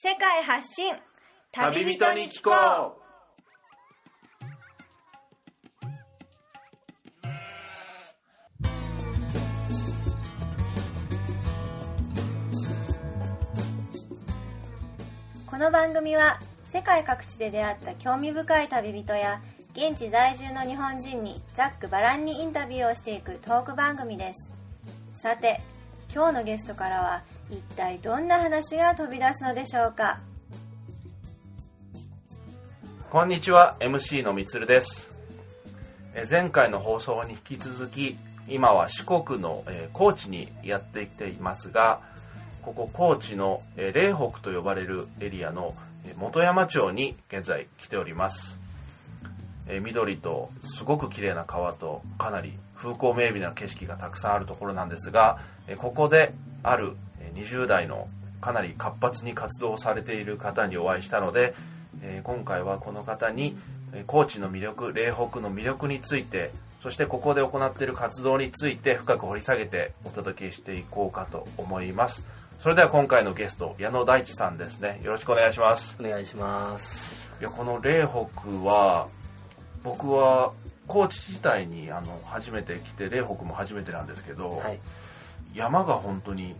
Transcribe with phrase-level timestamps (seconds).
[0.00, 0.94] 世界発信。
[1.50, 2.98] 旅人に聞こう。
[15.44, 16.38] この番組は
[16.68, 19.40] 世界各地で出会った興味深い旅人や
[19.72, 24.52] 現地在住の日本人にざっくばらんにインタビューをしていくトーク番組です。
[25.12, 25.60] さて
[26.14, 30.20] 今日のゲストからは一体どんな話が飛び出すのでしょうか？
[33.10, 35.10] こんにちは MC のみつるです。
[36.14, 38.16] え前回の放送に引き続き
[38.48, 42.00] 今は四国のえー高知にやってきていますが
[42.62, 45.74] ここ高知のえー嶺北と呼ばれるエリアの
[46.06, 48.58] えー本山町に現在来ております。
[49.68, 56.94] えー緑とすごく綺麗な川とかなり風光明媚な景色がたくさんあるところなんですがえここである
[57.34, 58.08] えー20代の
[58.40, 61.54] かなり活発に活動されている方にお会いしたので、
[62.02, 63.56] えー今回はこの方に
[63.92, 66.50] えー高知の魅力嶺北の魅力について
[66.82, 72.24] そしてここで行っている活動について深く掘り下げてお届けしていこうかと思います。
[72.60, 75.00] それでは今回のゲスト矢野大地さんですね。
[75.02, 75.96] よろしくお願いします。
[76.00, 77.16] お願いします。
[77.40, 79.08] いやこの嶺北は
[79.84, 80.52] 僕は
[80.86, 84.80] 高知自体にあの初めて来て嶺北も初めてなんですけど、はい。
[85.54, 86.54] 山が本当に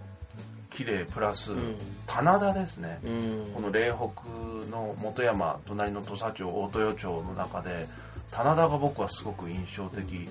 [0.79, 1.75] 綺麗プラス、ん。
[2.07, 3.51] 棚田ですね、うん。
[3.53, 7.87] この嶺北の本山隣の土佐町大豊町の中で
[8.31, 10.29] 棚田が僕はすごく印象的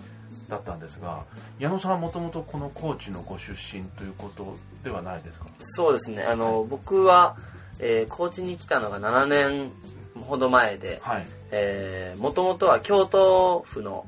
[0.48, 1.24] だったんですが
[1.60, 5.48] 矢野さんはもともとこの高知のご出身ということではないですか？
[5.60, 6.24] そうですね。
[6.24, 7.36] あの、僕は、
[7.80, 9.72] えー高知に来たのが7年
[10.26, 12.18] ほど前ではい。
[12.18, 14.06] もともとは京都府の、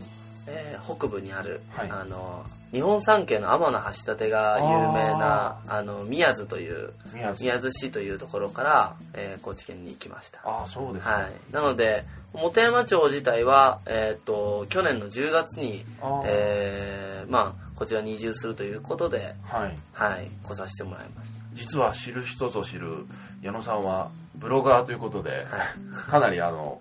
[0.47, 1.89] えー北部にある、はい。
[1.91, 7.71] あの日本三景の天橋立が有名なあの宮津という宮津。
[7.71, 10.39] 市というところから、えー高知県に行きました。
[10.43, 15.83] ああそうですか、はい、なので本山町自体は、えー、と去年の10月に
[16.25, 19.77] えーまあ、こちらに移住するということで、はい。
[19.93, 23.05] はい、来させてもらいまし実は知る人ぞ知る
[23.41, 25.67] 矢野さんはブロガーということで、た、はい、
[26.09, 26.79] かなりあの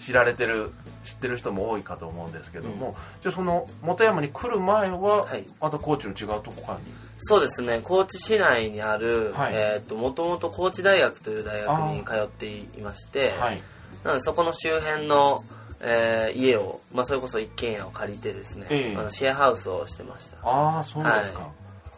[0.00, 0.72] 知られてる
[1.04, 5.44] 知ってる人も多いかと思うんですけども、じゃあその本山に来る前は、はい。
[5.60, 6.92] また高知の違うとこかに？
[7.18, 7.80] そうですね。
[7.82, 9.52] 高知市内にある、はい。
[9.54, 13.62] えー、ともともと高知大学という大学に通っていまして、はい。
[14.04, 15.44] なのでそこの周辺の、
[15.80, 18.96] えー家を、まあ、それこそ一軒家を借りてですね、ええ。
[18.96, 20.36] あのシェアハウスをしてました。
[20.42, 21.50] ああそうですか、は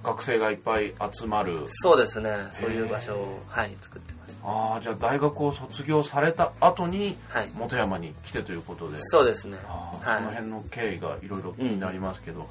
[0.02, 1.58] 学生がいっぱい集まる。
[1.68, 2.30] そうですね。
[2.52, 4.13] そういう場所を、はい、作って
[4.46, 7.16] ああじゃあ大学を卒業された後に
[7.58, 8.98] 本山に来てということで。
[9.00, 9.56] そうですね。
[9.66, 10.18] あーはい。
[10.18, 12.48] その辺の経緯がいろいろ気になりますけど、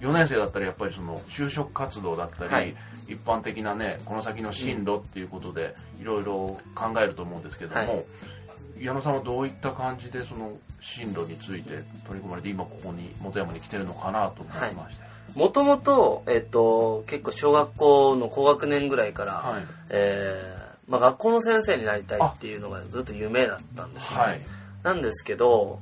[0.00, 2.74] 4年生だったらやっぱりその就職活動だったり、はい。
[3.06, 8.04] 一般的なねこの先の進路っていうことでいろいろ考えると思うんですけども、はい。
[8.82, 19.62] 矢野さんはどういった感じでその進路について取り組まれて今ここに本山に来てるのかなと思いまして、もともと、えっと、結構小学校の高学年ぐらいから、はい。
[19.90, 24.40] えーまあ、学校の先生になりたいっていうのがずっと夢だったんですね、はい。
[24.82, 25.80] なんですけど、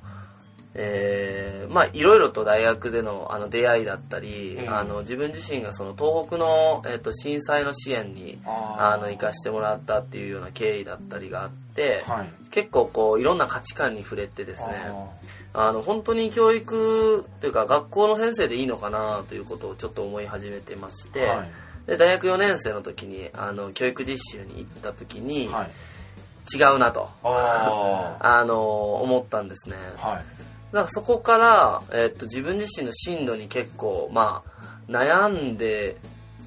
[0.74, 12.26] えーまあいろいろと大学でのあの出会いだったり、ええあの自分自身がその東北の、えっと震災の支援にあの行かしてもらったっていうような経緯だったりがあって、はい。
[12.50, 14.74] 結構こういろんな価値観に触れてですね
[15.54, 21.50] ああの本当に教育というか学校の先生でいいのかなということをちょっと思い始めてまして、はい
[21.86, 25.70] で大学4年生の時にあの教育実習に行った時に、はい。
[26.54, 27.08] 違うなと。
[27.22, 29.76] あ あの思ったんですね。
[29.98, 30.24] あはい。
[30.72, 35.96] だからそこから、えっと自分自身の進路に結構まあ悩んで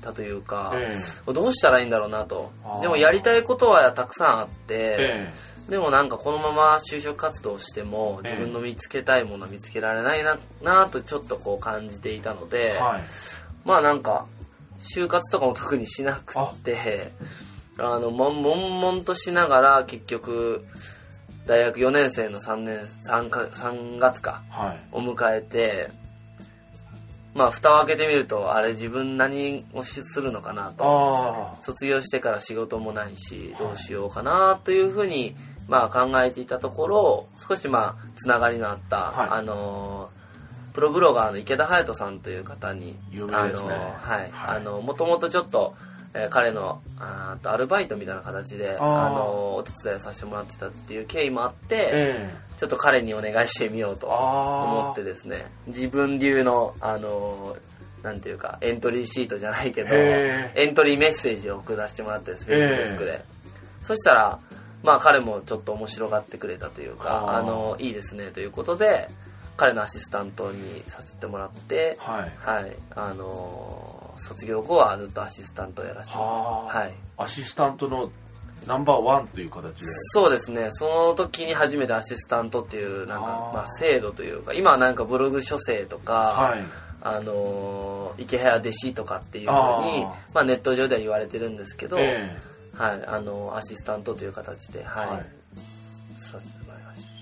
[0.01, 0.95] たというか、え
[1.31, 2.51] どうしたらいいんだろうなと。
[2.81, 4.97] でもやりたいことはたくさんあって、え
[5.69, 5.71] え。
[5.71, 8.31] でもなんかこのまま就職活動してもええ。
[8.31, 13.01] 自分の見つけたいものは見つけられないななとちょっとこう感じていたので、えはい。
[13.63, 14.25] まあなんか
[14.85, 17.11] 就活とかも特にしなくって
[17.77, 17.99] あ。
[17.99, 20.65] のもん悶々としながら結局
[21.45, 24.79] 大学4年生の3年 3, か3月かはい。
[24.91, 25.89] を迎えて
[27.33, 31.55] まあ蓋を開けてみるとあれ自分何をしするのかなと。
[31.57, 35.35] あ卒業してから仕事もないしどうしようかなというふうに
[35.67, 39.29] まあ考えていたところ少しまあつながりのあった、はい。
[39.31, 40.24] あのー
[40.75, 43.73] プロブロガーの池田隼人さんという方に有名ですね。
[43.73, 44.57] あのーはい、はい。
[44.57, 45.73] あのもともとちょっと、
[46.13, 52.35] えー彼のあアルバイトみたいな形であのーお手伝いをさせてもらってたっていう経緯もあって、ええ。
[52.57, 55.47] ちょっと彼にお願いしてみようと思ってですね。
[55.67, 63.21] 自分流のあのーなんていうかエントリーシートじゃないけどへエントリーメッセージを送らせてもらってですフェイスブックで、
[63.81, 64.39] そしたら
[64.83, 69.09] まあ彼もちょっと面白がってくれたというかはああのいいですねということで
[69.57, 72.31] 彼のアシスタントにさせてもらってはい。
[72.37, 72.75] はい。
[72.95, 76.23] あのー卒業後はずっとアシスタントをやらせては
[76.73, 76.93] あ、はい。
[77.17, 78.09] アシスタントの
[78.65, 79.85] ナンバーワンという形で。
[80.13, 80.69] そうですね。
[80.71, 83.53] その時に初めてアシスタントっていうなんあかー。
[83.53, 86.59] まあ制度というか今はなんかブログ書生とか、はい。
[87.01, 92.37] あのー池早弟子とかっていうふうにまあ、ネット上では言われてるんですけど、え
[92.73, 95.25] はい、あのアシスタントという形で、はい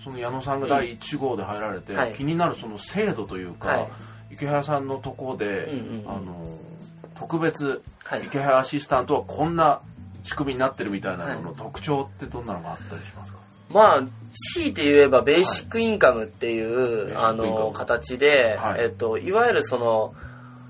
[0.03, 2.13] その矢野さんが第1号で入られて、はい。
[2.13, 3.87] 気になるその制度というか、はい。
[4.33, 6.09] 池原さんのとこで、うんうんうん。
[6.09, 6.57] あの
[7.15, 8.23] 特別、はい。
[8.25, 9.81] 池原アシスタントはこんな
[10.23, 13.37] 仕組みになってるみたいなのの特徴ってどんなのがあったりしますか、
[13.69, 14.03] たまあ
[14.53, 17.63] 強いて言えばベーシックインカムっていう、ベーシックインカム。
[17.63, 18.81] あの形で、はい。
[18.81, 20.13] えっと、いわゆるその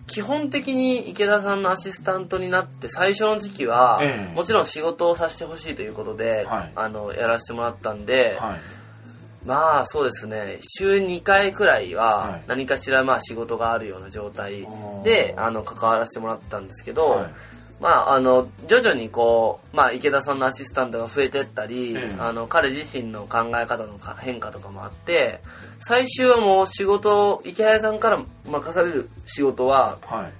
[0.05, 4.35] 基本的に池田さんのアシスタントになって最初の時期は、ええ。
[4.35, 6.71] もちろん仕事をさせてほしいということで、はい。
[6.75, 8.82] あのやらせてもらったんで、はい
[9.45, 10.59] まあそうですね。
[10.61, 12.43] 週2回くらいははい。
[12.47, 17.25] 何かしらまあ仕事があるような状態おでーあの関わらせてもらったんですけど、はい。
[17.81, 22.15] まああの徐々にこう、まあ、池田さんのアシスタントが増えてったり、ええ。
[22.19, 25.41] あの彼自身の考え方のか変化とかもあって
[25.79, 30.31] 最終はもう仕事池早さんから任される仕事ははい。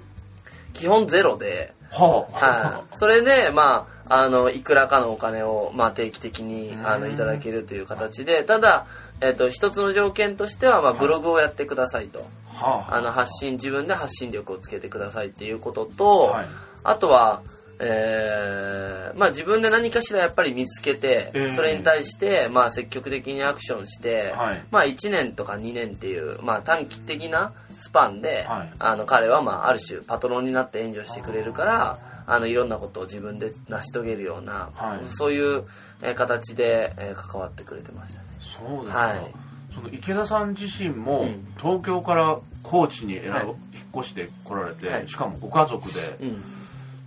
[0.74, 1.74] 基本ゼロで。
[1.94, 8.86] はあ、はい、それで、まあ、あのいくらかのお金を、まあ、定期的にあのうんいただけるという形でただ、
[9.22, 12.95] えっと一つの条件としては、まあ、ブログをやってくださいと、はあ。
[12.95, 16.45] あの発信自分で発信力をつけてくださいっていうことと、はい。
[16.84, 17.42] あとは、
[17.80, 21.56] えーまあ、自分で何かしらやっぱり見つけて、ええ。
[21.56, 24.63] それに対して、まあ、積極的にアクションして、はい。
[24.72, 28.74] まあ、1年とか2年っていう、まあ、短期的なスパンで、はい。
[28.80, 35.06] あの彼は、まあ、ある種パトロンになって援助してくれるからあのいろんなことを自分で成し遂げるような、はい。
[35.13, 35.65] そういう、
[36.01, 38.27] えー形で、えー関わってくれてましたね。
[38.39, 39.35] そうですか、はい。
[39.75, 41.45] その池田さん自身も、うん。
[41.57, 43.45] 東京から高知に選ぶ、はい。
[43.47, 43.56] 引っ
[44.00, 45.09] 越してこられて、はい。
[45.09, 46.18] しかもご家族で。
[46.21, 46.44] うん。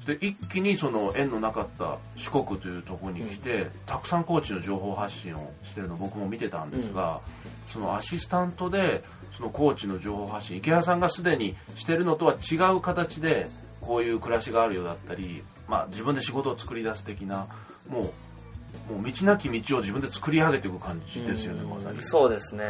[0.06, 7.20] で一気にその縁のなかった四国というところに来て、たくさん高知の情報発信をしてるの僕も見てたんですが、
[7.76, 9.04] そのアシスタントで
[9.36, 13.48] その高知の情報発信池原さんがすでにしてるのとは違う形で
[13.82, 17.46] こういう暮らしがあるようだったり、まあ、自分で仕事を作り出す的な
[17.88, 22.02] もうもう道なき道を自分で作り上げていく感じですよね、まさに。
[22.02, 22.64] そうですね。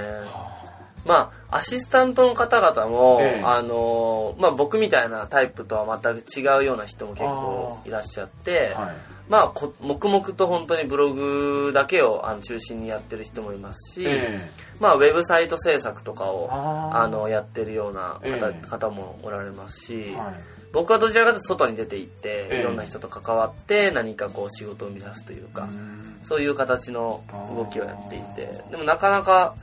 [1.04, 3.42] まあ、アシスタントの方々も、ええ。
[3.44, 18.66] あのまあ、僕みたいなタイプとは全く違うような人も結構いらっしゃって、はいまあ、こ黙々と本当にブログだけをあの中心にやってる人もいますし、えまあ、ウェブサイト制作とかをあのやってるような方,、ええ。
[18.66, 20.34] 方もおられますし、えはい。
[20.72, 22.60] 僕はどちらかというと外に出て行って、ええ。
[22.60, 26.18] いろんな人と関わって何かこう仕事を生み出すというか、うん。
[26.22, 27.24] そういう形の
[27.54, 29.56] 動きをやっていてでもなかなか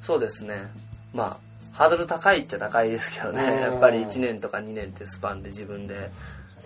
[0.00, 0.70] そうですね。
[1.12, 3.42] まあハードル高いっちゃ高いですけどね。
[3.42, 3.60] うん。
[3.60, 6.10] やっぱり1年とか2年ってスパンで自分で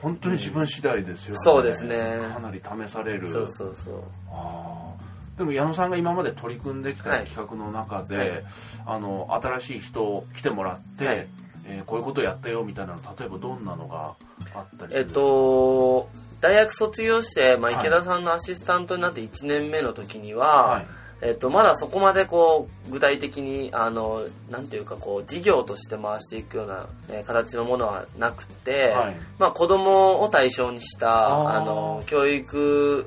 [0.04, 2.18] 本当に自分次第ですよね、そうですね。
[2.34, 3.26] かなり試される。
[3.30, 4.02] そうそうそう。
[4.30, 5.38] あー。
[5.38, 7.24] でも矢野さんが今まで取り組んできたはい。
[7.24, 8.44] 企画の中で、はい。
[8.84, 11.26] あの新しい人来てもらって、はい。
[11.66, 14.14] えーこういうことやったよみたいなの例えばどんなのが
[14.54, 16.10] あったりえっと
[16.42, 20.86] 大学卒業して、まあ、はい池田さんのアシスタントになって1年目の時には、はい
[21.20, 29.16] えっと、まだそこまでこう具体的にあのなんていうかこう事業として回していくような、えー形のものはなくて、はい。
[29.38, 33.06] まあ、子供を対象にしたあの教育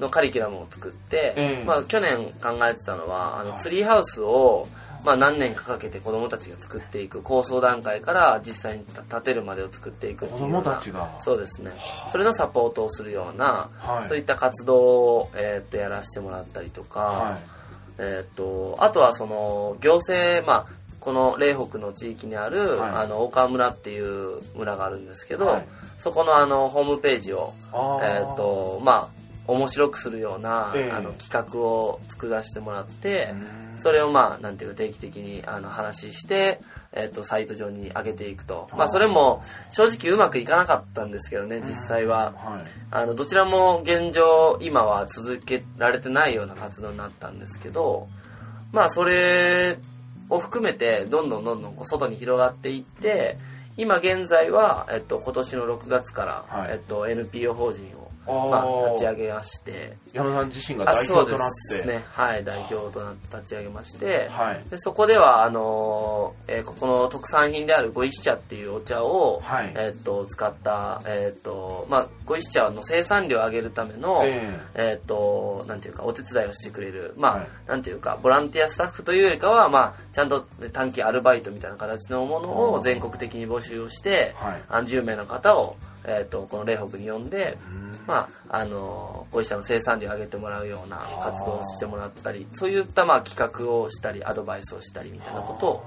[0.00, 1.64] のカリキュラムを作って、ええ。
[1.64, 3.60] まあ、去年考えてたのはあのはい。
[3.60, 4.66] ツリーハウスを、
[5.04, 11.10] まあ、何年かかけて子供たちが作っていく構想段階から実際に建てるまでを作っていくって子いうような供たちが。
[11.20, 11.72] そうですね。
[12.10, 14.08] それのサポートをするような、はい。
[14.08, 17.38] そういった活動を、えーっとやらせてもらったりとか、は
[17.98, 20.66] えーっとあとはその行政、まあ、
[21.00, 22.90] この嶺北の地域にある、はい。
[22.90, 25.66] あの大川村っていう村があるんですけど、はい。
[25.98, 30.92] そこのあのホームページを、えーっとまあ、面白くするような、ええ。
[30.92, 33.78] あの企画を作らせてもらって、うん。
[33.78, 36.60] それをまあなんていうか定期的にあの話して、
[36.92, 38.68] えー、とサイト上に上げていくと。
[38.76, 42.32] まあそれも正直うまくいかなかったんですけどね実際は。
[42.36, 42.64] はい。
[42.90, 48.06] あのどちらも現状今は続けられてないような活動になったんですけど
[48.70, 49.78] まあそれ
[50.28, 53.38] を含めてどんどんどんどんこう外に広がっていって
[53.76, 56.72] 今現在は、えっと、今年の6月から、はい。
[56.72, 59.96] えっと、NPO 法人をまあ、立ち上げまして。
[60.12, 61.74] 矢野さん自身が代表となって。
[61.76, 62.04] ですね。
[62.12, 64.62] はい代表となって立ち上げまして、はい。
[64.70, 69.72] でそこではあのーえーここの特産品である五石茶っていうお茶を、はい。
[69.74, 74.42] えーっと使った、えーっとまあ、五石茶の生産量を上げるための、え
[74.74, 74.98] え。
[75.00, 77.14] ーっとなんていうかお手伝いをしてくれる。
[77.16, 77.46] まあ、はい。
[77.66, 84.62] なんていうかボランティアスタッフというよりかは、まあ、ちゃんと短期アルバイトみたいな形のものを全国的に募集をして、はい。
[84.68, 95.84] あ10名の方を、えーっとこの霊北に呼んで、うんまあ、あのご一社の生産量を上げてもらうような活動をしてもらったりそういったまあ企画をしたりアドバイスをしたりみたいなことを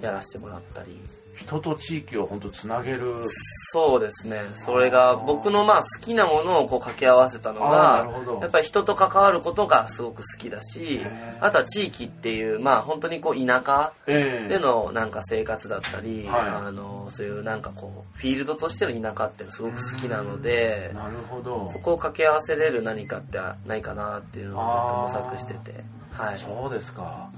[0.00, 1.00] やらせてもらったり
[1.34, 3.24] 人と地域を本当つなげる。
[3.70, 4.42] そうですね。
[4.54, 8.10] それが僕のまあ好きなものをこう掛け合わせたのが
[8.40, 11.00] やっぱり人と関わることがすごく好きだし
[11.40, 14.48] あとは地域っていうまあ本当にこう田舎ええ。
[14.48, 16.40] でのなんか生活だったり、はい。
[16.66, 21.68] あのそういうなんかこうフィールドとしての田舎ってすごく好きなのでなるほど。
[21.72, 25.82] そこを掛け合わせれる何かってないかなっていうのをずっと模索してて。
[26.12, 26.38] はい。
[26.38, 27.30] そうですか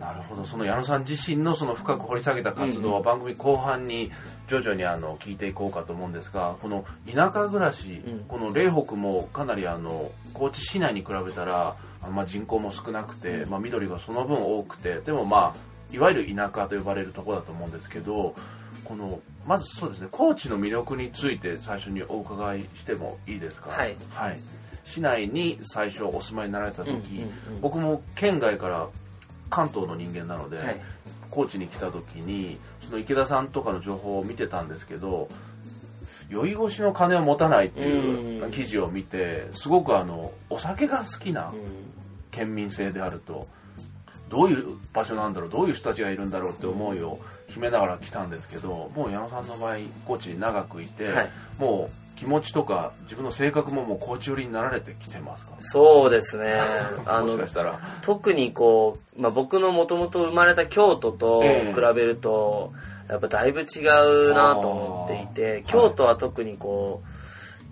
[0.00, 0.44] なるほど。
[0.44, 4.10] その矢野さん自身のその深く掘り下げた活動はうん番組後半に
[4.48, 8.18] 徐々にあの聞いていこうかと思うんですがこの田舎暮らし、うん。
[8.26, 11.76] この霊北もかなりあの高知市内に比べたら
[12.10, 18.34] まあ人口も少なくて、まあ、緑がその分多くてでもまあいわゆる田舎と呼ばれるところだと思うんですけど
[18.84, 23.70] このまずそうですね高知の魅力について最初にお伺いしてもいいですか？
[23.70, 23.96] はい。
[24.84, 27.22] 市内に最初お住まいになられた時、うんうん
[27.56, 27.60] うん。
[27.60, 28.88] 僕も県外から
[29.50, 30.80] 関東の人間なので、はい。
[31.30, 35.28] 高知に来た時にその池田さんとかの情報を見てたんですけど
[36.28, 38.50] 酔い越しの金を持たないっていううん。
[38.50, 41.56] 記事を見てすごくあのお酒が好きなうん。
[42.32, 43.46] 県民性であると
[44.28, 49.76] どういう場所なんだろうどういう人たちがいるんだろうって思いを秘めながら来たんですけどもう矢野さんの場合
[50.06, 51.30] 高知に長くいて、はい。
[51.58, 55.52] もう気持ちとか自分の性格ももう高知寄りになられてきてますか？
[55.60, 56.60] そうですね。
[57.06, 57.80] あのかしたら。
[58.02, 61.72] 特にこう、まあ、僕のもともと生まれた京都とええ。
[61.72, 62.74] 比べると、
[63.08, 63.64] やっぱだいぶ違
[64.28, 67.02] うなと思っていて京都は特にこ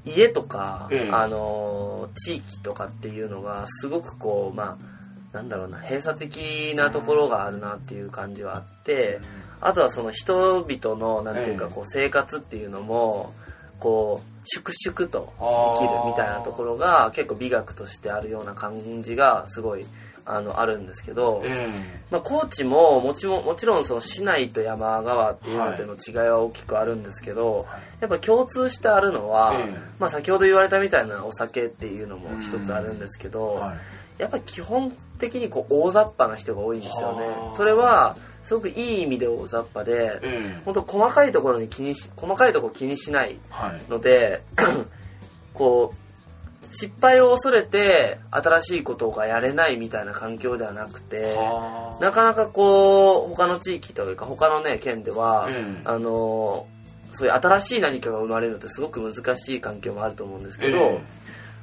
[0.07, 1.11] う家とか、ええ。
[1.13, 9.21] あの地域とかっていうのがすごくこうまあなんだろうな閉鎖的なところがあるなっていう感じはあって、
[9.61, 11.75] あとはその人々のなんていうかええ。
[11.75, 13.35] こう生活っていうのも
[13.81, 19.87] こう粛々と生きるみたいなところが結構美学としてあるような感じがすごい
[20.29, 21.69] あのあるんですけど、え
[22.11, 27.67] まあ、高知ももちももちろんその市内と山川っていうのでの違いは大きくあるんですけど、
[28.01, 29.75] やっぱ共通してあるのは、ええ。
[29.99, 33.75] まあ、先ほど言われたみたいなお酒っていうのも一つあるんですけど、は
[34.19, 34.23] い。
[34.23, 37.27] やっぱり基本的にこう大雑把な人が多いんですよね。
[37.27, 37.57] はあ。
[37.57, 38.17] それは
[38.49, 40.61] すごくいい意味で大雑把で、ええ。
[40.65, 43.91] 本当細かいところに気にし細かいところ気にしないはい。
[43.91, 44.41] ので
[45.53, 52.03] こう失敗を恐れて新しいことがやれないみたいな環境ではなくてはあ。
[52.03, 55.81] なかなかこう他の地域というか他のね県では、ええ。
[55.85, 56.67] あの
[57.13, 61.01] そういう新しい何かが生まれるのってすごく難しい環境もあると思うんですけど、ええ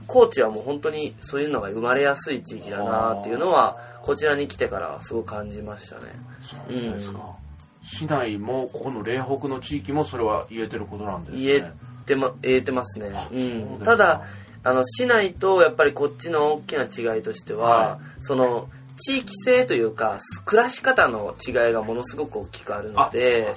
[0.08, 6.04] 高知はもう本当にそういうのが生まれやすい地域だなっていうのはこちらに来てからすごく感じましたね。
[6.44, 7.36] そうですか、
[7.84, 11.44] 市内もここの嶺北の地域もそれは言えてることなんですね。
[11.44, 11.72] 言え
[12.06, 13.86] てま言えてますね、う、そうですか。
[13.86, 14.22] ただ
[14.64, 16.84] あの市内とやっぱりこっちの大きな
[17.16, 18.68] 違いとしては、はその
[18.98, 23.54] 地域性というか暮らし方の違いがものすごく大きくあるので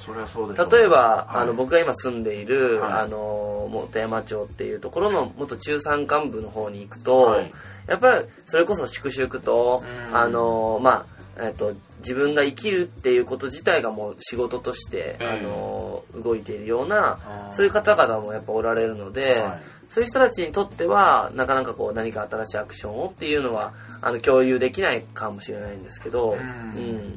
[0.71, 1.42] 例えば、はい。
[1.42, 2.92] あの僕が今住んでいる、はい。
[3.00, 7.52] あの本山町っていうところの元中山間部の方に行くと、はい。
[7.87, 10.16] やっぱりそれこそ粛々と、うん。
[10.16, 15.40] あのまあえっと自分が生きるっていうこと自体がもう仕事として、ええ。
[15.40, 26.38] あの動いているようなそういう方々もやっぱおられるので、はいそういう人たちにとってはなかなかこう何か新しいアクションをっていうのはあの共有できないかもしれないんですけど、うん。
[26.38, 26.42] う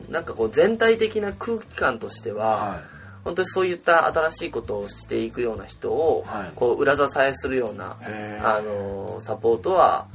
[0.09, 0.11] ん。
[0.11, 2.81] なんかこう全体的な空気感としては、は
[3.23, 6.51] 本当にそういった新しいことをしていくような人を、はい。
[6.55, 7.97] こう裏支えするような、
[8.41, 10.07] あのサポートは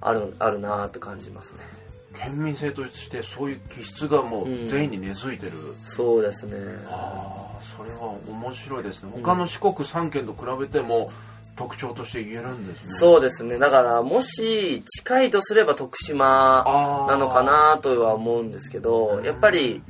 [0.00, 1.58] あるあるなって感じますね。
[2.18, 5.52] 県民性としてそういう気質がもう全員に根付いてる、
[5.84, 6.56] そうですね。
[6.88, 9.12] ああそれは面白いですね。
[9.14, 11.10] 他の四国3県と比べても
[11.60, 12.88] 特徴として言えるんですね。
[12.88, 13.58] そうですね。
[13.58, 19.82] だからもし近いとすれば徳島なのかなとは思うんですけどやっぱり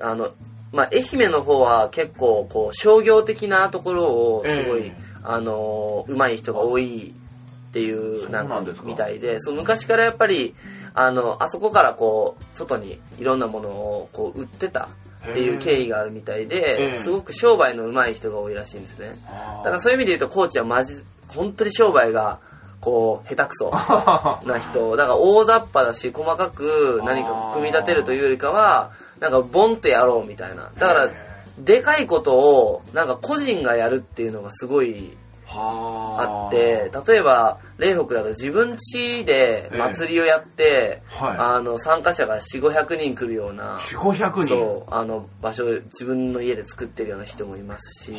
[0.00, 0.32] あの、
[0.72, 4.96] まあ、愛媛の方は結構こう商業的なところをすごい、ええ。
[5.22, 8.62] あの上手い人が多いっていうなんか？
[8.84, 10.54] みたいでそう昔からやっぱり
[10.94, 14.88] あのあそこからこう外にいろんなものをこう売ってた
[15.30, 19.12] っていう経緯があるみたいえでえすごく商売の上手い人が多いらしいんですね。
[19.58, 22.38] だからそういう意味で言うと高知はまじ本当に商売が
[22.80, 23.70] こう下手くそ
[24.46, 24.96] な人。
[24.96, 30.70] だから大雑把だし細かく何か組み立てるというよりかはなんかボンとやろうみたいな。
[30.78, 31.10] だから
[31.58, 35.16] でかいことをなんか個人がやるっていうのがすごい
[35.56, 36.46] あ。
[36.48, 41.36] って例えば霊北だと自分家で祭りをやって、はい。
[41.38, 44.46] あの参加者が4500人来るような4500人。
[44.48, 48.14] そうあの場所を自分の家で作ってるような人もいますし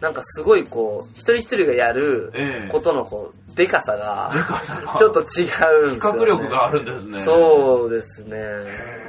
[0.00, 2.70] なんかすごいこう一人一人がやるええ。
[2.70, 4.98] ことのこうでかさがでかさが。
[4.98, 7.22] ちょっと違うんですよ、ね、比較力があるんですね。
[7.22, 8.36] そうですね。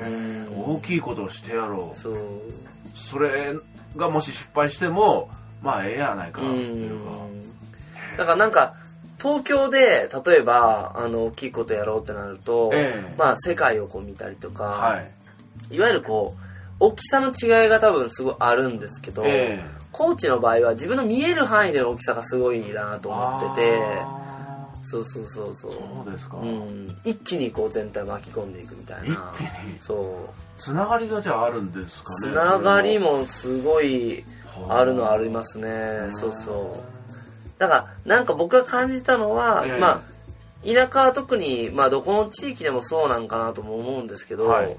[0.05, 0.75] うん。
[0.75, 1.97] 大きいことをしてやろう。
[1.97, 2.15] そう。
[2.95, 3.55] それ
[3.95, 5.29] がもし失敗しても
[5.62, 7.12] まあええやないかっていうか。
[8.18, 8.75] だからなんか
[9.22, 13.15] 東京で例えばあの大きいことやろうってなると、ええ。
[13.18, 15.01] まあ世界をこう見たりとか、は
[15.70, 15.75] い。
[15.75, 16.41] い、わゆるこう
[16.80, 24.32] 大きさの違いが多分すごいあるんですけど、え高知の場合は自分の見える範囲での大きさがすごいなと思っててあ
[24.84, 25.72] そうそうそうそう。
[25.72, 29.32] ーそうですか、うん、一気にこう全体巻き込んでいくみたいな。
[29.80, 29.94] そ
[30.27, 30.60] う。
[30.60, 36.10] つながりがじゃああるんですかねつながりもすごいはああるのはありますね。
[36.12, 37.60] そうそう。
[37.60, 39.79] だからなんか僕が感じたのは、ええ。
[39.79, 40.12] まあ
[40.63, 44.77] 田舎は特に、まあ、どこの地域でもそうなんかなとも思うんですけど、はい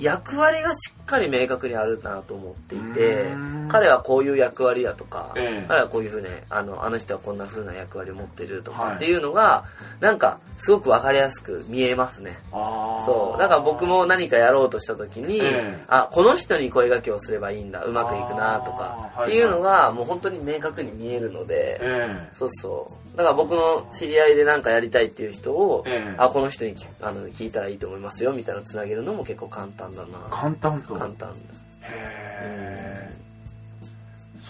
[0.00, 3.34] 役割がしっかり明確にあるなと思っていて
[3.68, 5.64] 彼はこういう役割だとか、ええ。
[5.66, 8.90] 彼はこういうふうにあのあの人はこんなふうな役割を持ってるとはい。
[8.90, 9.64] かっていうのが、
[10.00, 12.38] なんかすごく分かりやすく見えますね。
[12.52, 13.40] そう。
[13.40, 15.84] だから僕も何かやろうとした時に、ええ。
[15.88, 22.28] あこの人に声掛けをすればいいんだうまくいくなとかっていうのがもう本当に明確に見えるので、え。
[22.32, 26.14] そうそうだから僕の知り合いで何かやりたいっていう人を、ええ。
[26.18, 31.66] あこの人にきあの聞いたらいいと思いますよみたいなのつなげるのも結構簡単だなえ簡単と簡単です。
[31.82, 33.14] へえ。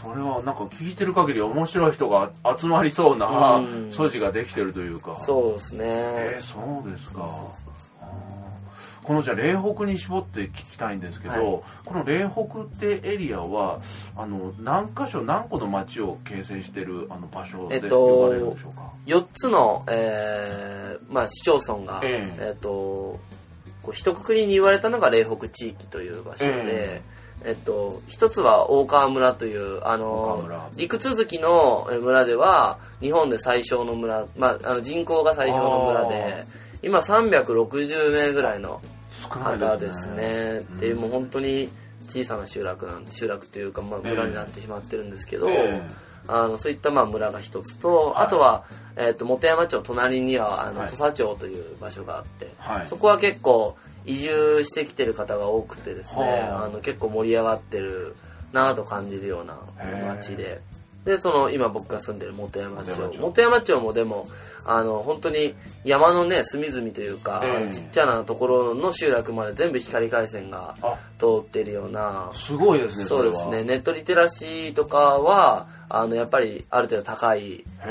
[0.00, 3.92] それはなんか聞いてる限り面白い人が集まりそうなうん。
[3.92, 5.18] 素地ができてるというか。
[5.22, 7.22] そうですね、えーそうですか。
[8.00, 11.62] あーこのじゃあ霊北に絞って聞きたいんですけど、はい。
[11.84, 13.80] この霊北ってエリアは
[14.16, 22.46] あの何箇所何個の町を形成してるあの場所でえっと呼ばれるんでしょうか、4つの、えーまあ、市町村が、ええ。
[22.48, 23.20] えっと
[23.82, 27.02] こう一括りに言われたのが霊北地域という場所で、え
[27.44, 27.50] え。
[27.52, 30.70] っと、一つは大川村というあの村。
[30.76, 36.46] 陸続きのえ村では日本で最小の村、まあ、あの人口が最小の村で
[36.82, 38.80] 今360名ぐらいの
[39.28, 40.16] 方でですすね。
[40.16, 40.60] ね。
[40.80, 41.68] でもう本当に
[42.08, 44.10] 小さな集落なんで集落というか、まあ、ええ。
[44.10, 45.82] 村になってしまってるんですけど、え
[46.26, 48.24] あのそういったまあ村が一つと、はい。
[48.24, 48.64] あとは、
[48.96, 50.88] えっと本山町隣にはあの、はい。
[50.88, 52.88] 土佐町という場所があって、はい。
[52.88, 56.64] そこは結構移住してきてる方が多くてですね、はあ。
[56.66, 58.16] あの結構盛り上がってる
[58.52, 59.58] なぁと感じるような
[60.08, 60.60] 町で。
[61.04, 62.94] でその今僕が住んでる本山町。
[62.94, 63.18] 本山町。
[63.20, 64.26] 本山町もでも
[64.64, 67.56] あの本当に山のね隅々というか、ええ。
[67.56, 70.98] あのちっちゃなところの集落まで全部光回線があ。
[71.18, 73.64] 通っているようなすごいですねそうですね。
[73.64, 77.86] ネットリテラシーとかはあのやっぱりある程度高いあ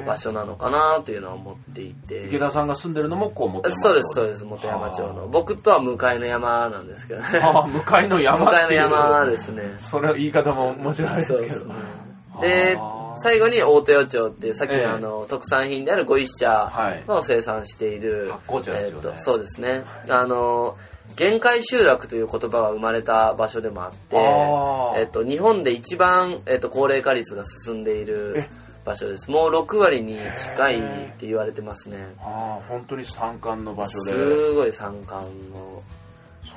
[0.00, 2.26] の場所なのかなというのは思っていて。
[2.26, 5.28] 池田さんが住んでるのもこう持ってますそうですそうです本山町の。
[5.28, 7.26] 僕とは向かいの山なんですけどね。
[7.42, 9.62] ああ向かいの山向かいの山ですね。
[9.78, 12.80] それは言い方も面白いですけどそうですね
[13.22, 14.86] 最後に大手町っていうさっきええ。
[14.86, 17.02] のあの特産品であるご一茶はい。
[17.06, 19.02] の生産している、発酵茶ですよね。
[19.04, 19.84] えーとそうですね。
[20.08, 20.76] あの
[21.16, 24.16] 限界集落という言葉が生まれた場所でもあって
[25.00, 28.48] えっと日本で一番、えっと高齢化率が進んでいるえ。
[28.84, 29.30] 場所です。
[29.30, 30.82] もう6割に近いっ
[31.18, 31.98] て言われてますね。
[32.20, 34.12] ああ本当に山間の場所で。
[34.12, 35.82] すごい山間の。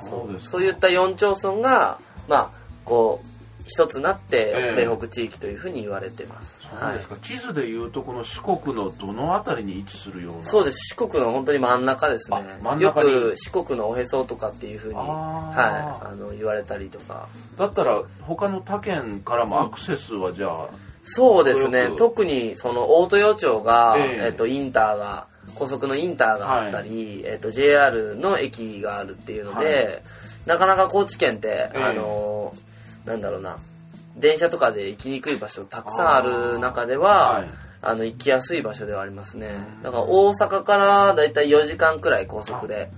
[0.08, 0.50] そうですか。
[0.52, 1.98] そういった4町村が
[2.28, 2.50] まあ
[2.84, 3.26] こう
[3.66, 4.86] 一つなってええ。
[4.86, 10.42] 霊北地域というふうに言われてます、そうですか、地図でいうとこの四国のどの辺りに位置するような？
[10.42, 10.94] そうです。
[10.96, 12.38] 四国の本当に真ん中ですね。
[12.78, 17.28] よく四国のおへそとかっていうふうにはい、あの言われたりとか。
[17.58, 20.68] だったら他の他県からもアクセスはじゃあ、
[21.04, 21.90] そうですね。
[21.96, 24.26] 特にその大豊町が、ええ。
[24.26, 30.02] えっとインターが高速のインターがあったり、えっと JR の駅があるっていうので、はい。
[30.46, 32.54] なかなか高知県って、ええあの
[33.04, 33.58] なんだろうな
[34.16, 37.48] 電車とかで行きにくい場所たくさんある中でははい。
[37.86, 39.58] あの行きやすい場所ではありますね。
[39.82, 42.90] だから大阪からだいたい4時間くらい高速で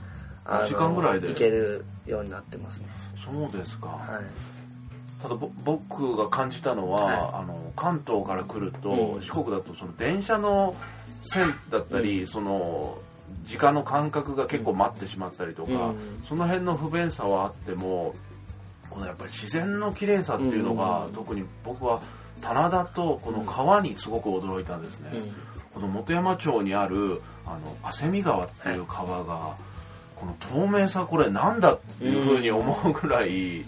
[0.45, 1.27] ああの4時間ぐらいで？
[1.27, 2.87] 行けるようになってますね。
[3.25, 5.21] そうですか、はい。
[5.21, 7.17] ただぼ僕が感じたのは、はい。
[7.17, 9.21] あの関東から来ると、うん。
[9.21, 10.77] 四国だとその電車の
[11.23, 12.99] 線だったり、その
[13.43, 16.23] 時間の感覚が結構待ってしまったりとか、うん。
[16.29, 18.15] その辺の不便さはあっても
[18.97, 21.13] このやっぱり自然の綺麗さっていうのが、うん。
[21.13, 22.01] 特に僕は
[22.41, 25.33] 棚田とこの川にすごく驚いたんですね、うん。
[25.75, 29.55] この本山町にあるあの汗見川っていう川が、
[30.17, 33.67] この透明さこれなんだっていうふうに思うぐらい、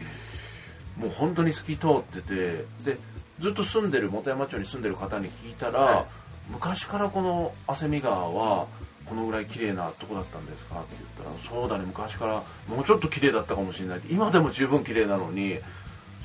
[0.97, 2.99] もう本当に透き通っててで
[3.39, 6.05] ずっと住んでる本山町に住んでる方に聞いたら、はい。
[6.53, 8.67] 昔からこの汗見川は
[9.09, 10.81] このぐらい綺麗なとこだったんですか？
[10.81, 14.01] って言ったらそうだね昔からもうちょっと綺麗だったかもしれない。
[14.09, 15.59] 今でも十分綺麗なのに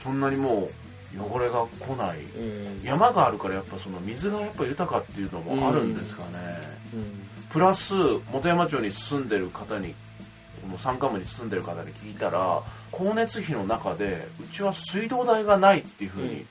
[0.04, 0.70] そんなにも
[1.16, 2.84] う汚れが来ない、うん。
[2.84, 6.28] 山があるからやっぱその水がやっぱ豊かっていうのもあるんですかね、
[6.94, 7.28] うん。
[7.52, 7.94] プラス
[8.32, 9.94] 本山町に住んでる方に
[10.62, 16.46] この山間部に住んでる方に聞いたら光熱費の中でうちは水道代がないっていうふうに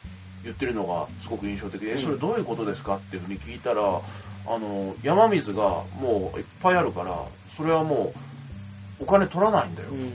[0.45, 1.99] 言ってるのがすごく印象的で、うん。
[1.99, 2.97] えそれどういうことですか？
[2.97, 4.01] っていうふうに聞いたら
[4.46, 7.24] あの山水がもういっぱいあるから
[7.57, 8.12] それはも
[9.00, 10.12] うお金取らないんだよ、うん。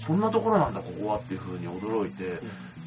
[0.00, 2.38] そんなところなんだここはっていうふうに驚いて、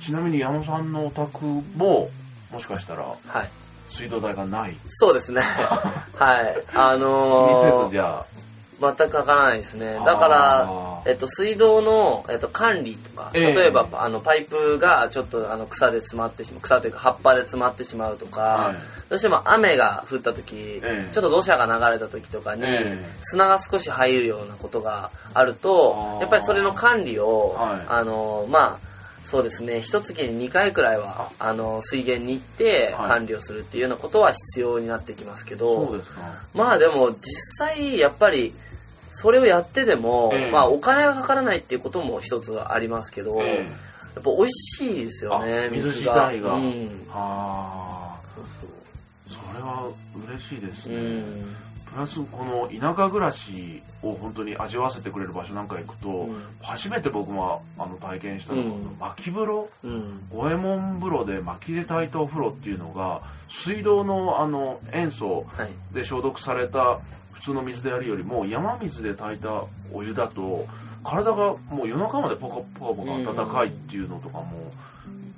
[0.02, 2.10] ちなみに矢野さんのお宅も
[2.52, 3.50] もしかしたらはい。
[3.90, 4.76] 水道代がない。
[4.88, 5.42] そうですね。
[6.16, 6.64] はい。
[6.74, 8.26] あ気にせのーずじゃ
[8.80, 9.98] 全くかからないですね。
[10.00, 13.54] あだからえっと、水道の、えっと、管理とか、ええ。
[13.54, 18.76] 例えばあのパイプがちょっとあの草で詰まってしまう草というか葉っぱで詰まってしまうとか、はい
[19.08, 21.14] どうしても雨が降った時、ええ。
[21.14, 23.06] ちょっと土砂が流れた時とかに、ええ。
[23.22, 27.86] 砂が少し入るようなことがあるとやっぱりそれの管理を、はい。
[27.88, 28.88] あのまあ
[29.24, 33.10] そうですね一月に2回くらいはあの水源に行ってはい。
[33.10, 36.22] 管理をするっていうようなことは必要になってきますけど、そうですか。
[36.54, 38.54] まあでも実際やっぱり
[39.20, 43.72] それをやってでも、ええまあお金がかからないっていうことも一つはありますけど、ええ
[44.14, 47.08] やっぱ美味しいですよねあ水自が体が、うん。
[47.12, 49.90] ああそうそれは
[50.28, 51.56] 嬉しいですね、うん。
[51.86, 56.44] プラスこの田舎暮らしを本当に味わわせてくれる場所なんか行くと、うん。
[56.62, 58.98] 初めて僕もあの体験したのが、うん。
[59.00, 59.70] 薪風呂？
[59.84, 60.28] うん。
[60.32, 65.94] 五右衛門風呂で薪で炊いたお風呂っていうのが水道のあの塩素はい。
[65.94, 67.00] で消毒された
[67.40, 70.68] 普通の水でやるよりも山水で炊いたお湯だと
[71.04, 74.72] 体がもう夜中までポカポカポカ温かいっていうのとかも、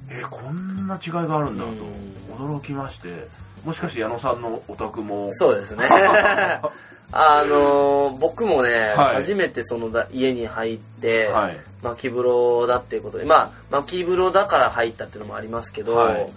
[0.09, 3.27] えーこんな違いがあるんだと驚きまして。
[3.65, 5.29] もしかして矢野さんのお宅も。
[5.31, 5.85] そうですね。
[7.11, 9.15] あの僕もね、はい。
[9.15, 11.57] 初めてそのだ家に入って、はい。
[11.83, 16.29] 薪風呂だっていうことでまあ薪風呂だから入ったっていうのもありますけど、はい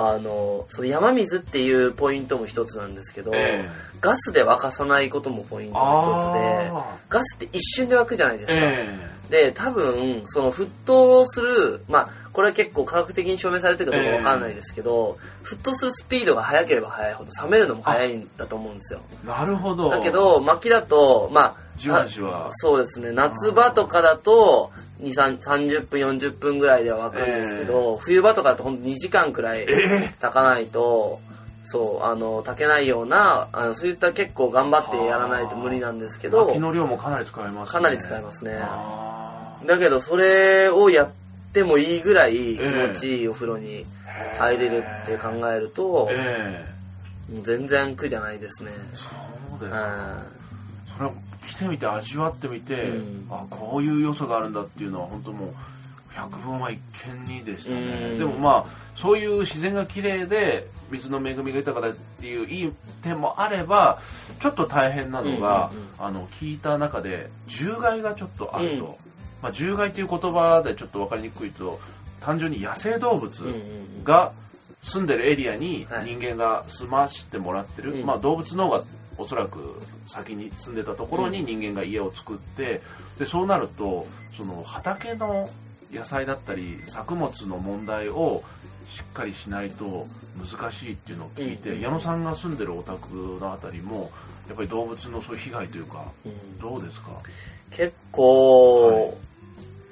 [0.00, 3.68] あのその山水っていうポイントも一つなんですけど、え
[4.00, 8.96] ガスで沸かさないこともポイントの一つであガスって一瞬で沸くじゃないですか、え。
[9.28, 19.00] で多分その沸騰するまあこれは結構科学的に証明されてるかどうかわかんないですけど、沸騰するスピードが速ければ速いほど冷めるのも速いんだと思うんですよ。
[19.24, 19.90] えなるほど。
[19.90, 23.10] だけど薪だとまあじわじわあそうですね。
[23.10, 24.70] 夏場とかだと
[25.02, 31.20] 2 3 30分40分ぐらいでは沸くんですけど、冬場とかだとほんと2時間くらいえ炊かないと、
[31.64, 37.72] そうあの炊けないようなあのそういった結構頑張ってやらないと無理なんですけどえ薪の量もかなり使えますね。
[37.72, 38.58] かなり使えますね。
[38.60, 41.27] あだけどそれをやって
[41.64, 46.64] もいいぐらい気持ちいいお風呂にー入れるって考えると、え
[47.32, 48.70] もう全然苦じゃないですね。
[48.74, 50.26] えそうですうかん
[50.96, 51.12] それを
[51.46, 53.26] 来てみて味わってみて、うん。
[53.30, 55.54] あこういう良さがあるんだっていうのは本当もう
[56.10, 56.78] 百聞は一
[57.26, 57.76] 見にでしたね、
[58.12, 58.18] うん。
[58.18, 58.64] でもまあ
[58.96, 64.00] そういう自然が綺麗で水の恵みが豊かだっていういい点もあれば
[64.40, 65.88] ちょっと大変なのが、うんうんうん。
[65.98, 69.07] あの聞いた中で獣害がちょっとあると、うん
[69.42, 71.80] まあ、獣害という言葉でちょっと分かりにくいと
[72.20, 73.30] 単純に野生動物
[74.04, 74.32] が
[74.82, 76.06] 住んでるエリアにはい。
[76.06, 78.06] 人間が住ましてもらってる、うん。
[78.06, 78.84] まあ、動物の方が
[79.16, 82.80] おそらく先に住んでたところに人間が家を作って
[83.18, 85.50] でそうなるとその畑の
[85.92, 88.44] 野菜だったり作物の問題を
[88.88, 90.06] しっかりしないと
[90.38, 94.10] 難しいっていうのを聞いて、うん矢野さんが住んでるお宅のあたりも
[94.46, 96.58] やっぱり動物のそういう被害というかうん。
[96.58, 97.10] どうですか、
[97.70, 99.27] 結構い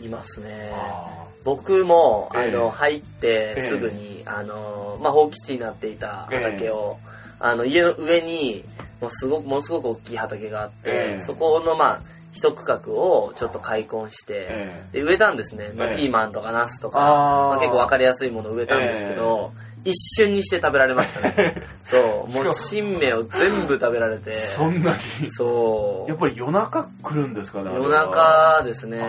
[0.08, 2.48] ますね、あ僕も、ええ。
[2.48, 3.68] あの入ってええ。
[3.68, 6.98] すぐに、あのまあ、放棄地になっていた畑を、
[7.38, 8.64] あの家の上に
[9.00, 11.20] もうすごくものすごく大きい畑があって、ええ。
[11.20, 15.96] そこのまあ一区画をちょっと開墾して、えで植えたんですね、まあええ。
[15.96, 19.52] ピーマンとかナスとか、まあ、結構分かりやすいものを植えたんですけど、
[19.86, 21.62] 一瞬にして食べられましたね。
[21.84, 22.32] そう。
[22.32, 22.50] も。
[22.50, 24.32] う新芽を全部食べられて。
[24.32, 25.30] そんなに。
[25.30, 26.10] そう。
[26.10, 29.00] やっぱり夜中来るんですかね夜中ですね。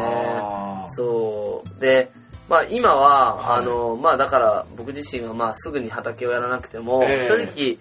[0.95, 1.81] そう。
[1.81, 2.11] で
[2.47, 7.27] まあ今は、はいあのまあだから僕自身がまあすぐに畑をやらなくても、ええ。
[7.27, 7.77] 正直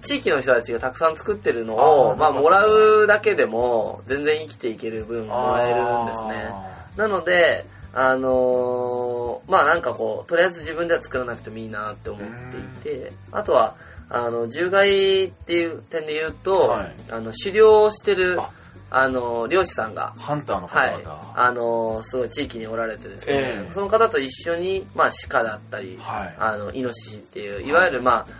[0.00, 2.16] 地域の人たちがたくさん作ってるのあをー。
[2.16, 6.48] まあもらうだけでも全然生きていける分もらえるんですね。
[6.50, 13.76] あなのであのーまあなんかこうとりあえず自分では作らなくてもいいなって思っていてあとは
[14.08, 16.94] あの獣害っていう点で言うと、はい。
[17.10, 18.50] あの狩猟をしてるあ。
[18.90, 21.02] あの漁師さんがハンターの方はい。
[21.02, 23.72] 々、あのすごい地域におられてですね、ええ。
[23.72, 26.34] その方と一緒に、まあ、鹿だったり、はい。
[26.38, 28.32] あのイノシシっていういわゆるまあ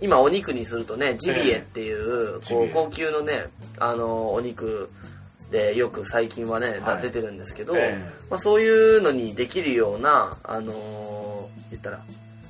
[0.00, 2.68] 今お肉にするとねジビエっていう,、ジビエ。
[2.68, 3.46] こう高級のね
[3.78, 4.90] あのお肉
[5.50, 7.02] でよく最近はね、はい。
[7.02, 7.98] 出てるんですけど、え
[8.30, 11.98] まあ、そういうのにできるようなあの言ったら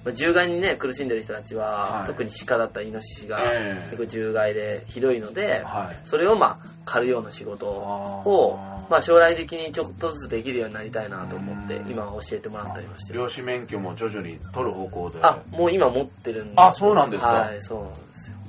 [0.04, 2.06] まあ獣害にね苦しんでる人たちは、はい。
[2.06, 3.88] 特に鹿だったりイノシシがええ。
[3.90, 6.00] 結構獣害でひどいので、はい。
[6.04, 8.58] それをまあ狩るような仕事を
[8.90, 11.90] まあ、将来的にちょっとずつできるようになりたいなと思ってうん。
[11.90, 15.18] 今は教えてもらったりもしてる漁師免許も徐々に取る方向で。
[15.22, 17.28] あもう今持ってるんですあそうなんですか。
[17.28, 17.78] はいそう。
[17.80, 17.98] なんで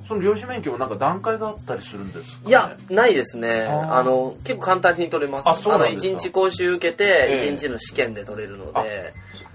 [0.08, 3.64] その漁師免許もなんか段階があったりするんですか、ね、いやないですね。
[3.64, 5.50] あの結構簡単に取れます。
[5.50, 6.14] あそうなんですか。
[6.14, 7.50] の1日講習受けてええ。
[7.52, 9.14] 1日の試験で取れるので、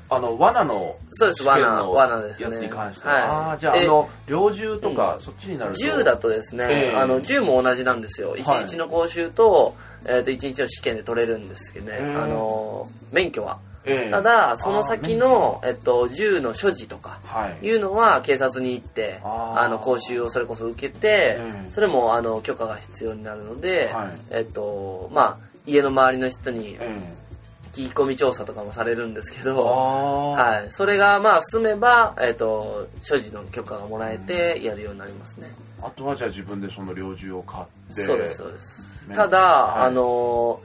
[0.09, 1.45] あの罠のそうです。
[1.45, 2.57] 罠罠ですね。
[2.57, 3.15] やつに関しては。
[3.15, 3.23] い。
[3.23, 5.79] ああじゃあであの猟銃とか、そっちになると。
[5.79, 6.97] 銃だとですね、ええ。
[6.97, 8.31] あの銃も同じなんですよ。
[8.31, 8.41] はい。
[8.41, 12.17] 1日の講習と,、えー、と1日の試験で取れるんですけどね、ええ。
[12.17, 14.11] あの免許はええ。
[14.11, 17.67] ただその先の、えっと、銃の所持とかはい。
[17.67, 19.61] いうのは警察に行ってあー。
[19.63, 21.73] あの講習をそれこそ受けて、ええ。
[21.73, 24.19] それもあの許可が必要になるので、はい。
[24.31, 26.97] えっとまあ家の周りの人にえ
[27.73, 35.49] 聞き込み調査とかもされるんですけえど、はい、それがまあ済めば、えっと所持の許可がもらえてやるようになりますね、
[35.81, 39.07] あとはじゃあ自分でその猟銃を買ってそうですそうです。
[39.09, 39.87] ねただ、はい。
[39.87, 40.61] あの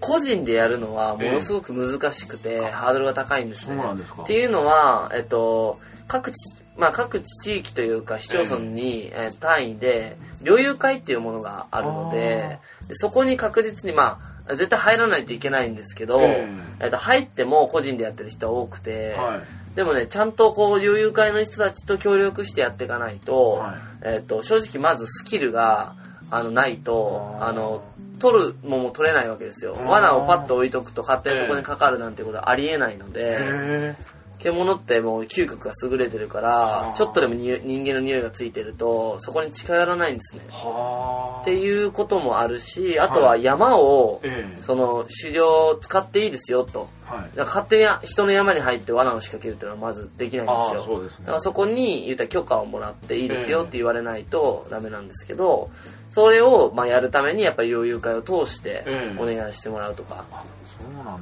[0.00, 3.74] 個人でやるのはものすごく難しくて、ハードルが高いんですね。
[3.76, 4.22] そうなんですか。
[4.22, 6.34] っていうのは、えっと、各地、
[6.76, 16.48] まあ、各地域というか市町村に、えー単位で猟友会っていうものがあるのででそこに確実にまあ絶対入らないといけないんですけど、え
[16.80, 16.86] え。
[16.86, 19.76] っと、入っても個人でやってる人は多くて、はい。
[19.76, 23.74] でもねちゃんとこう猟友会の人たちと協力してやっていかないと,、はい。
[24.02, 25.96] えっと正直まずスキルが
[26.30, 27.82] あのないとあの
[28.18, 29.74] 取るもんも取れないわけですよ。
[29.74, 33.94] 罠をパッと置いとくと勝手にそこにかかるなんてことはありえないので、
[34.38, 40.42] 獣ってもう嗅覚が優れてるからちょっとでもに人間の匂いがついてるとそこに近寄らないんですね。
[40.48, 44.62] はあっていうこともあるしあとは山を、ええ。
[44.62, 46.88] その狩猟を使っていいですよと。
[47.36, 51.02] 勝手に人の山に入って罠を仕掛けるっていうのはまずできないんですよ。
[51.20, 55.70] だからそこに言ったら許可をもらっていいですよええって言われないとダメなんですけど
[56.10, 59.22] それをまあやるためにやっぱり猟友会を通してええ。
[59.22, 60.24] お願いしてもらうとか。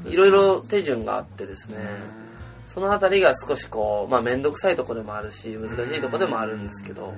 [0.06, 1.76] いろいろ手順があってですね。
[2.66, 7.14] そのあたりが少しこうまあ面倒くさいところでもあるし難しいところでもあるんですけど。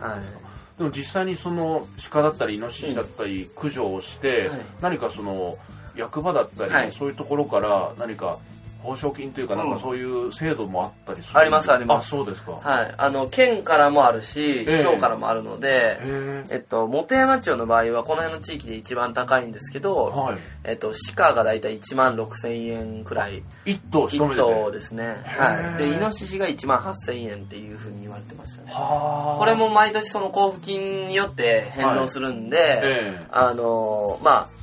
[0.00, 0.78] はい。
[0.78, 4.60] でも実際にその鹿だったりイノシシだったり駆除をして、はい。
[4.80, 5.58] 何かその
[5.96, 6.92] 役場だったり、はい。
[6.92, 8.38] そういうところから何か
[8.82, 12.06] 報奨金というかなんかそういう制度もあったりする、ありますあります。
[12.06, 12.94] あそうですか、はい。
[12.96, 14.84] あの県からもあるしええ。
[14.84, 16.56] 町からもあるのでへえ。
[16.56, 23.38] っと本山町の場合はこの辺の地域で一番高いんですけえどはえっと鹿がだいたい1万6000円くらい。
[23.38, 25.16] い一頭一1目で頭ですね。
[25.24, 25.78] はい。
[25.78, 28.72] でイノシシが1万8000円っていうふうに言われてましたね。
[28.72, 29.38] はあ。
[29.38, 33.26] これも毎年その交付金によって変動するんで、ええ。
[33.30, 34.62] あのまあ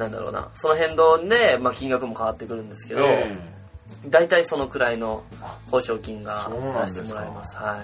[0.00, 0.48] なんだろうな。
[0.54, 3.36] その変動で、まあ、金額も変わってくるんですけど、え
[4.06, 5.22] 大体そのくらいの
[5.70, 6.50] 報奨金が
[6.82, 7.56] 出してもらえます。
[7.56, 7.80] はい。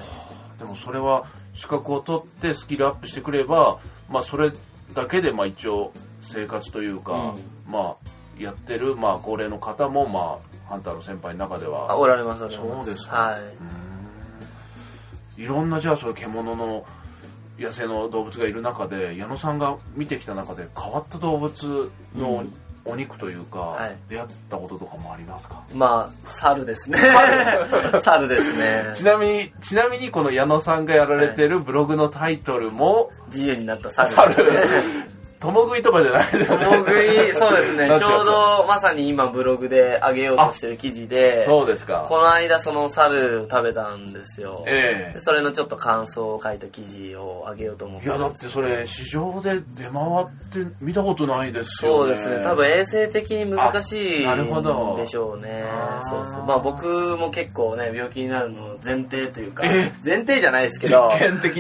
[0.57, 4.53] えでもそれは資格を取ってスキルアップしてくれば、まあ、それ
[4.95, 7.35] だけでまあ一応生活というか、
[7.69, 11.93] まあ、やってるまあ高齢の方も、まあ、ハンターの先輩の中では。
[11.93, 12.87] あおられますおられます。
[12.87, 13.17] そうですか。
[13.17, 13.39] は
[15.39, 16.87] い、いろんなじゃあそういう獣の
[17.59, 22.45] 野生の動物がいる中で矢野さんが見てきた中で変わった動物の
[22.87, 23.97] お肉というか、はい。
[24.09, 25.63] 出会ったこととかもありますか？
[25.75, 26.99] まあ猿ですね。
[28.01, 28.29] 猿。
[28.29, 28.85] ですね。
[28.95, 34.35] ちなみにちなみにこの矢野さんがやられてるブログのタイトルも自由になった猿。
[34.35, 34.51] 猿
[35.47, 36.65] 共食いとかじゃないですよね。
[36.65, 37.87] 共食いそうですね。
[37.99, 42.07] ちょうどまさに今ブログで上げようとしてる記事でそうですか。
[42.09, 48.07] この間その猿を食べたんですよ、えでそれのちょっと感想を書いた記事を上げようと思って。
[48.07, 52.15] えいやだってそれ市場で出回って見たことないですよね。
[52.15, 52.45] そうですね。
[52.45, 55.65] 多分衛生的に難しいあなるほどんでしょうね。
[56.03, 56.45] そうそう。
[56.45, 61.13] まあ僕も結構ね病気になるの前提というかえ前提じゃないですけど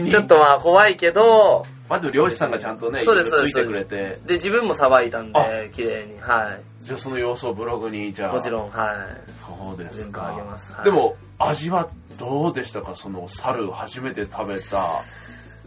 [0.08, 4.18] ちょっとまあ怖いけどまあでも漁師さんがちゃんとねそうですついてくれて。
[4.26, 6.18] で自分もさばいたんあで綺麗に。
[6.20, 8.32] はじゃあその様子をブログにじゃあ。
[8.32, 9.30] いもちろんはい。
[9.40, 10.72] そうですかあげます。
[10.72, 10.84] はい。
[10.84, 12.94] でも味はどうでしたか？
[12.96, 15.02] その猿初めて食べた。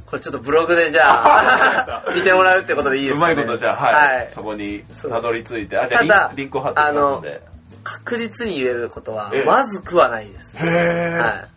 [0.05, 4.31] これちょっとブログでじゃあ 見てもらうってことでいいですか、ね、うまいことじゃあはい、はい。
[4.31, 5.77] そこにたどり着いて。
[5.77, 7.41] あじゃあリンクを貼ってますので。
[7.83, 10.57] 確実に言えることはええ、まずくはないです。
[10.57, 11.47] へえ、はい。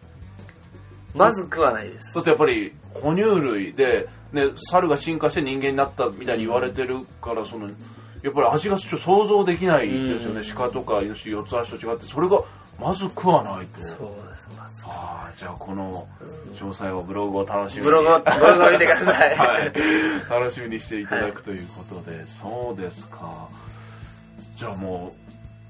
[1.14, 2.14] まずくはないです。
[2.14, 7.68] だってやっぱり哺乳類で、ね、猿が進化して人間になったみたいに言われてるからその
[8.22, 12.42] やっぱり味がちょっと想像できないですよね、鹿とかイノシシ四つ足と違ってそれが
[12.80, 13.80] まずくはないと。
[13.80, 14.84] そうです、まず。
[14.86, 16.08] ああじゃあこの
[16.54, 17.84] 詳細はブログを楽しみに。
[17.84, 19.36] ブログを、ブログを見てください。
[19.38, 19.72] はい、
[20.28, 23.48] 楽しみにしていただくということで、そうですか。
[24.56, 25.14] じゃあも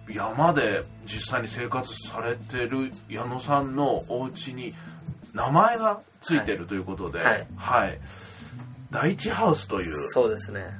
[0.09, 4.75] う山で実際に生活されてる矢野さんのお家に
[5.35, 7.46] 名前がついてるということで、はい。
[7.57, 8.01] はい
[8.93, 10.09] 第一ハウスという。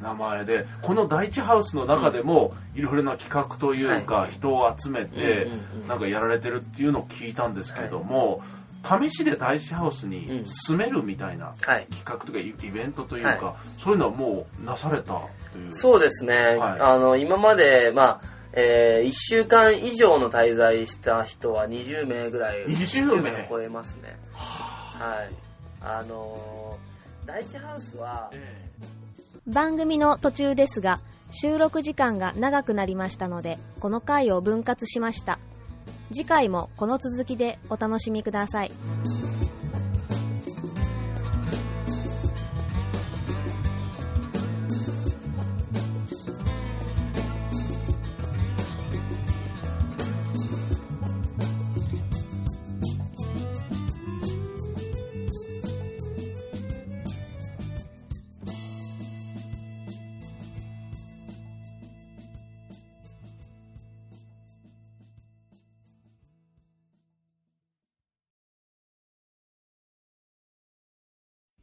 [0.03, 5.49] 名前でこの第一ハウスの中でもいろいろな企画というか、人を集めて
[5.89, 8.43] なんかやられてるっていうのを聞いたんですけども、
[8.85, 11.87] 試しで第一ハウスに住めるみたいなはい。
[11.87, 15.21] 企画とかイイベントというか、はそういうのはもうなされた
[15.53, 16.57] というそうですね。
[16.57, 18.21] はいあの、今まで、まあ、
[18.53, 22.67] えー、1週間以上の滞在した人は20名ぐらい。
[22.67, 23.31] 20名？
[23.31, 24.19] を超えますね。
[24.35, 25.35] はい。
[25.81, 26.92] あのー
[27.27, 28.67] 第一ハウスは、え
[29.47, 35.39] 番組の途中ですが収録時間が長くなりましたのでこの回を分割しました。
[36.13, 38.73] 次回もこの続きでお楽しみください